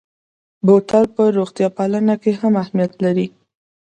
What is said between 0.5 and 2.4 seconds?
بوتل په روغتیا پالنه کې